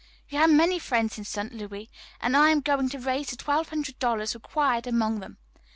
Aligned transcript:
You 0.29 0.39
have 0.39 0.49
many 0.49 0.79
friends 0.79 1.19
in 1.19 1.25
St. 1.25 1.53
Louis, 1.53 1.87
and 2.19 2.35
I 2.35 2.49
am 2.49 2.61
going 2.61 2.89
to 2.89 2.97
raise 2.97 3.27
the 3.29 3.35
twelve 3.35 3.69
hundred 3.69 3.99
dollars 3.99 4.33
required 4.33 4.87
among 4.87 5.19
them. 5.19 5.37